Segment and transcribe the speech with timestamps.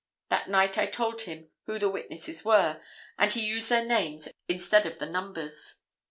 [0.29, 2.81] That night I told him who the witnesses were
[3.19, 5.81] and he used their names instead of the numbers.